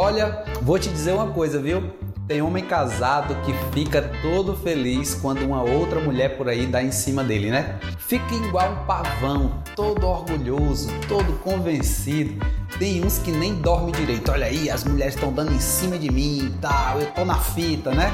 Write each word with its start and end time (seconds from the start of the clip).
Olha, 0.00 0.44
vou 0.62 0.78
te 0.78 0.88
dizer 0.88 1.12
uma 1.12 1.32
coisa, 1.32 1.58
viu? 1.58 1.90
Tem 2.28 2.40
homem 2.40 2.64
casado 2.64 3.34
que 3.42 3.52
fica 3.72 4.00
todo 4.22 4.56
feliz 4.56 5.12
quando 5.16 5.44
uma 5.44 5.60
outra 5.60 5.98
mulher 5.98 6.36
por 6.36 6.48
aí 6.48 6.68
dá 6.68 6.80
em 6.80 6.92
cima 6.92 7.24
dele, 7.24 7.50
né? 7.50 7.80
Fica 7.98 8.32
igual 8.32 8.70
um 8.70 8.86
pavão, 8.86 9.60
todo 9.74 10.06
orgulhoso, 10.06 10.88
todo 11.08 11.32
convencido. 11.40 12.46
Tem 12.78 13.04
uns 13.04 13.18
que 13.18 13.32
nem 13.32 13.56
dormem 13.56 13.90
direito. 13.90 14.30
Olha 14.30 14.46
aí, 14.46 14.70
as 14.70 14.84
mulheres 14.84 15.16
estão 15.16 15.32
dando 15.32 15.52
em 15.52 15.58
cima 15.58 15.98
de 15.98 16.12
mim 16.12 16.46
e 16.46 16.50
tal, 16.60 17.00
eu 17.00 17.10
tô 17.10 17.24
na 17.24 17.40
fita, 17.40 17.90
né? 17.90 18.12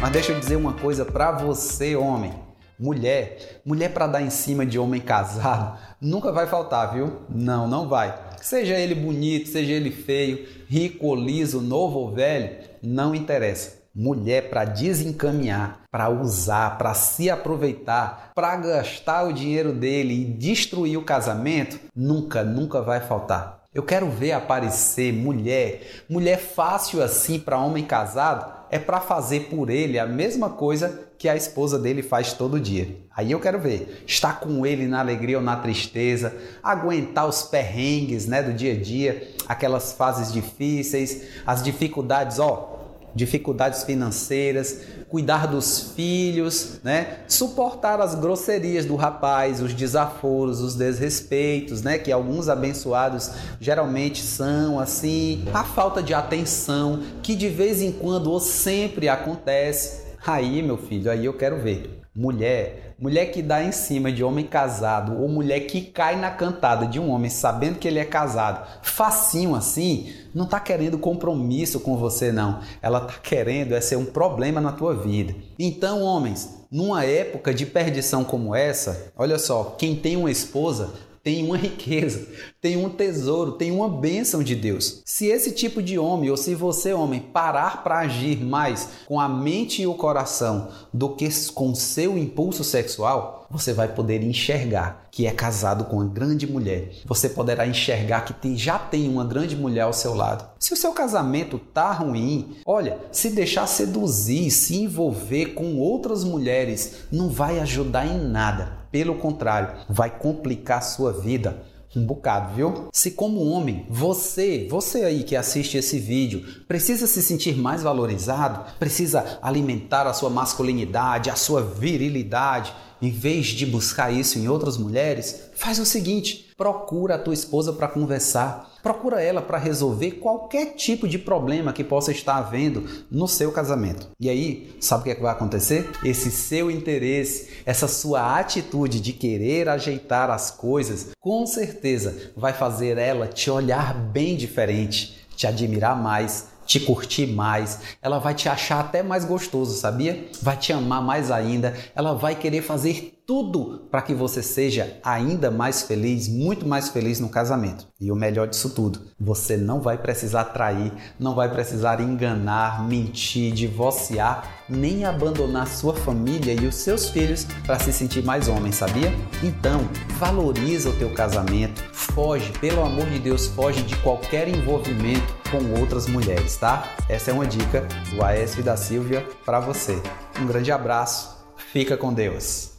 Mas 0.00 0.10
deixa 0.10 0.32
eu 0.32 0.40
dizer 0.40 0.56
uma 0.56 0.72
coisa 0.72 1.04
para 1.04 1.30
você, 1.30 1.94
homem. 1.94 2.49
Mulher, 2.80 3.60
mulher 3.62 3.92
para 3.92 4.06
dar 4.06 4.22
em 4.22 4.30
cima 4.30 4.64
de 4.64 4.78
homem 4.78 5.02
casado, 5.02 5.78
nunca 6.00 6.32
vai 6.32 6.46
faltar, 6.46 6.94
viu? 6.94 7.20
Não, 7.28 7.68
não 7.68 7.86
vai. 7.86 8.18
Seja 8.40 8.74
ele 8.74 8.94
bonito, 8.94 9.50
seja 9.50 9.74
ele 9.74 9.90
feio, 9.90 10.48
rico 10.66 11.08
ou 11.08 11.14
liso, 11.14 11.60
novo 11.60 11.98
ou 11.98 12.14
velho, 12.14 12.56
não 12.82 13.14
interessa. 13.14 13.80
Mulher 13.94 14.48
para 14.48 14.64
desencaminhar, 14.64 15.82
para 15.90 16.08
usar, 16.08 16.78
para 16.78 16.94
se 16.94 17.28
aproveitar, 17.28 18.32
para 18.34 18.56
gastar 18.56 19.24
o 19.24 19.32
dinheiro 19.34 19.74
dele 19.74 20.14
e 20.14 20.24
destruir 20.24 20.96
o 20.96 21.04
casamento, 21.04 21.78
nunca, 21.94 22.42
nunca 22.42 22.80
vai 22.80 23.00
faltar. 23.00 23.60
Eu 23.74 23.82
quero 23.82 24.08
ver 24.08 24.32
aparecer 24.32 25.12
mulher, 25.12 25.82
mulher 26.08 26.38
fácil 26.38 27.02
assim 27.02 27.38
para 27.38 27.58
homem 27.58 27.84
casado, 27.84 28.50
é 28.70 28.78
para 28.78 29.00
fazer 29.00 29.50
por 29.50 29.68
ele 29.68 29.98
a 29.98 30.06
mesma 30.06 30.48
coisa 30.48 31.09
que 31.20 31.28
a 31.28 31.36
esposa 31.36 31.78
dele 31.78 32.02
faz 32.02 32.32
todo 32.32 32.58
dia. 32.58 32.96
Aí 33.14 33.30
eu 33.30 33.38
quero 33.38 33.60
ver, 33.60 34.04
estar 34.06 34.40
com 34.40 34.64
ele 34.64 34.86
na 34.86 35.00
alegria 35.00 35.36
ou 35.36 35.44
na 35.44 35.54
tristeza, 35.54 36.34
aguentar 36.62 37.28
os 37.28 37.42
perrengues, 37.42 38.24
né, 38.24 38.42
do 38.42 38.54
dia 38.54 38.72
a 38.72 38.80
dia, 38.80 39.28
aquelas 39.46 39.92
fases 39.92 40.32
difíceis, 40.32 41.24
as 41.46 41.62
dificuldades, 41.62 42.38
ó, 42.38 42.78
dificuldades 43.14 43.82
financeiras, 43.82 44.80
cuidar 45.10 45.46
dos 45.46 45.92
filhos, 45.94 46.80
né? 46.82 47.18
Suportar 47.28 48.00
as 48.00 48.14
grosserias 48.14 48.86
do 48.86 48.96
rapaz, 48.96 49.60
os 49.60 49.74
desaforos, 49.74 50.62
os 50.62 50.74
desrespeitos, 50.74 51.82
né? 51.82 51.98
Que 51.98 52.10
alguns 52.10 52.48
abençoados 52.48 53.30
geralmente 53.60 54.22
são 54.22 54.80
assim, 54.80 55.44
a 55.52 55.64
falta 55.64 56.02
de 56.02 56.14
atenção 56.14 57.02
que 57.22 57.34
de 57.34 57.48
vez 57.50 57.82
em 57.82 57.92
quando 57.92 58.30
ou 58.30 58.40
sempre 58.40 59.06
acontece. 59.06 60.09
Aí, 60.26 60.62
meu 60.62 60.76
filho, 60.76 61.10
aí 61.10 61.24
eu 61.24 61.34
quero 61.34 61.60
ver. 61.60 62.00
Mulher, 62.14 62.96
mulher 62.98 63.26
que 63.26 63.40
dá 63.40 63.62
em 63.62 63.72
cima 63.72 64.10
de 64.10 64.22
homem 64.22 64.44
casado 64.44 65.20
ou 65.22 65.28
mulher 65.28 65.60
que 65.60 65.80
cai 65.80 66.16
na 66.16 66.30
cantada 66.30 66.86
de 66.86 66.98
um 66.98 67.08
homem 67.08 67.30
sabendo 67.30 67.78
que 67.78 67.86
ele 67.86 68.00
é 68.00 68.04
casado, 68.04 68.66
facinho 68.82 69.54
assim, 69.54 70.12
não 70.34 70.44
está 70.44 70.58
querendo 70.58 70.98
compromisso 70.98 71.78
com 71.80 71.96
você 71.96 72.32
não. 72.32 72.60
Ela 72.82 72.98
está 72.98 73.14
querendo 73.22 73.74
é 73.74 73.80
ser 73.80 73.96
um 73.96 74.04
problema 74.04 74.60
na 74.60 74.72
tua 74.72 74.94
vida. 74.94 75.34
Então, 75.58 76.02
homens, 76.02 76.66
numa 76.70 77.04
época 77.04 77.54
de 77.54 77.64
perdição 77.64 78.24
como 78.24 78.54
essa, 78.54 79.12
olha 79.16 79.38
só, 79.38 79.76
quem 79.78 79.94
tem 79.94 80.16
uma 80.16 80.30
esposa 80.30 80.92
tem 81.22 81.44
uma 81.44 81.56
riqueza, 81.58 82.26
tem 82.60 82.76
um 82.76 82.90
tesouro, 82.90 83.52
tem 83.52 83.72
uma 83.72 83.88
bênção 83.88 84.42
de 84.42 84.54
Deus. 84.54 85.00
Se 85.06 85.26
esse 85.26 85.52
tipo 85.52 85.82
de 85.82 85.98
homem, 85.98 86.30
ou 86.30 86.36
se 86.36 86.54
você, 86.54 86.92
homem, 86.92 87.20
parar 87.20 87.82
para 87.82 88.00
agir 88.00 88.44
mais 88.44 88.88
com 89.06 89.18
a 89.18 89.28
mente 89.28 89.80
e 89.80 89.86
o 89.86 89.94
coração 89.94 90.68
do 90.92 91.08
que 91.08 91.28
com 91.54 91.74
seu 91.74 92.18
impulso 92.18 92.62
sexual, 92.62 93.46
você 93.50 93.72
vai 93.72 93.88
poder 93.88 94.22
enxergar 94.22 95.08
que 95.10 95.26
é 95.26 95.32
casado 95.32 95.86
com 95.86 95.96
uma 95.96 96.04
grande 96.04 96.46
mulher. 96.46 96.92
Você 97.06 97.30
poderá 97.30 97.66
enxergar 97.66 98.26
que 98.26 98.34
tem, 98.34 98.56
já 98.56 98.78
tem 98.78 99.08
uma 99.08 99.24
grande 99.24 99.56
mulher 99.56 99.82
ao 99.82 99.92
seu 99.92 100.14
lado. 100.14 100.46
Se 100.58 100.74
o 100.74 100.76
seu 100.76 100.92
casamento 100.92 101.58
tá 101.58 101.90
ruim, 101.92 102.56
olha, 102.66 102.98
se 103.10 103.30
deixar 103.30 103.66
seduzir, 103.66 104.50
se 104.50 104.76
envolver 104.76 105.54
com 105.54 105.78
outras 105.78 106.22
mulheres, 106.24 107.06
não 107.10 107.30
vai 107.30 107.58
ajudar 107.58 108.06
em 108.06 108.18
nada. 108.18 108.80
Pelo 108.92 109.14
contrário, 109.14 109.84
vai 109.88 110.10
complicar 110.10 110.78
a 110.78 110.82
sua 110.82 111.12
vida 111.12 111.69
um 111.94 112.04
bocado, 112.04 112.54
viu? 112.54 112.88
Se 112.92 113.10
como 113.10 113.44
homem, 113.44 113.84
você, 113.88 114.66
você 114.70 115.02
aí 115.02 115.24
que 115.24 115.34
assiste 115.34 115.76
esse 115.76 115.98
vídeo, 115.98 116.62
precisa 116.68 117.06
se 117.06 117.20
sentir 117.20 117.56
mais 117.56 117.82
valorizado, 117.82 118.64
precisa 118.78 119.38
alimentar 119.42 120.06
a 120.06 120.12
sua 120.12 120.30
masculinidade, 120.30 121.30
a 121.30 121.36
sua 121.36 121.62
virilidade, 121.62 122.72
em 123.00 123.10
vez 123.10 123.46
de 123.46 123.66
buscar 123.66 124.12
isso 124.12 124.38
em 124.38 124.48
outras 124.48 124.76
mulheres, 124.76 125.50
faz 125.54 125.78
o 125.78 125.86
seguinte: 125.86 126.50
procura 126.56 127.14
a 127.14 127.18
tua 127.18 127.34
esposa 127.34 127.72
para 127.72 127.88
conversar, 127.88 128.70
procura 128.82 129.22
ela 129.22 129.40
para 129.40 129.58
resolver 129.58 130.12
qualquer 130.12 130.74
tipo 130.74 131.08
de 131.08 131.18
problema 131.18 131.72
que 131.72 131.82
possa 131.82 132.12
estar 132.12 132.36
havendo 132.36 132.84
no 133.10 133.26
seu 133.26 133.50
casamento. 133.50 134.08
E 134.20 134.28
aí, 134.28 134.76
sabe 134.80 135.00
o 135.00 135.04
que, 135.04 135.10
é 135.10 135.14
que 135.14 135.22
vai 135.22 135.32
acontecer? 135.32 135.88
Esse 136.04 136.30
seu 136.30 136.70
interesse, 136.70 137.48
essa 137.64 137.88
sua 137.88 138.38
atitude 138.38 139.00
de 139.00 139.12
querer 139.12 139.68
ajeitar 139.68 140.30
as 140.30 140.50
coisas, 140.50 141.08
com 141.18 141.46
certeza 141.46 142.32
vai 142.36 142.52
fazer 142.52 142.98
ela 142.98 143.26
te 143.26 143.50
olhar 143.50 143.94
bem 143.94 144.36
diferente, 144.36 145.18
te 145.36 145.46
admirar 145.46 145.96
mais 145.96 146.48
te 146.70 146.78
curtir 146.78 147.26
mais, 147.26 147.80
ela 148.00 148.20
vai 148.20 148.32
te 148.32 148.48
achar 148.48 148.78
até 148.78 149.02
mais 149.02 149.24
gostoso, 149.24 149.76
sabia? 149.76 150.28
Vai 150.40 150.56
te 150.56 150.72
amar 150.72 151.02
mais 151.02 151.28
ainda, 151.28 151.74
ela 151.96 152.14
vai 152.14 152.36
querer 152.36 152.62
fazer 152.62 153.20
tudo 153.26 153.88
para 153.90 154.02
que 154.02 154.14
você 154.14 154.40
seja 154.40 154.98
ainda 155.02 155.50
mais 155.50 155.82
feliz, 155.82 156.28
muito 156.28 156.64
mais 156.66 156.88
feliz 156.88 157.18
no 157.18 157.28
casamento. 157.28 157.88
E 158.00 158.12
o 158.12 158.14
melhor 158.14 158.46
disso 158.46 158.70
tudo, 158.70 159.00
você 159.18 159.56
não 159.56 159.80
vai 159.80 159.98
precisar 159.98 160.44
trair, 160.44 160.92
não 161.18 161.34
vai 161.34 161.48
precisar 161.50 162.00
enganar, 162.00 162.86
mentir, 162.86 163.52
divorciar, 163.52 164.62
nem 164.68 165.04
abandonar 165.04 165.66
sua 165.66 165.94
família 165.94 166.54
e 166.54 166.68
os 166.68 166.76
seus 166.76 167.08
filhos 167.08 167.48
para 167.66 167.80
se 167.80 167.92
sentir 167.92 168.22
mais 168.22 168.46
homem, 168.46 168.70
sabia? 168.70 169.12
Então, 169.42 169.80
valoriza 170.20 170.90
o 170.90 170.96
teu 170.98 171.12
casamento, 171.14 171.82
foge, 171.92 172.52
pelo 172.60 172.84
amor 172.84 173.06
de 173.06 173.18
Deus, 173.18 173.48
foge 173.48 173.82
de 173.82 173.96
qualquer 173.96 174.46
envolvimento 174.48 175.39
com 175.50 175.80
outras 175.80 176.06
mulheres, 176.06 176.56
tá? 176.56 176.84
Essa 177.08 177.30
é 177.30 177.34
uma 177.34 177.46
dica 177.46 177.86
do 178.10 178.24
Aécio 178.24 178.62
da 178.62 178.76
Silvia 178.76 179.26
para 179.44 179.60
você. 179.60 180.00
Um 180.40 180.46
grande 180.46 180.70
abraço, 180.70 181.36
fica 181.72 181.96
com 181.96 182.12
Deus. 182.12 182.69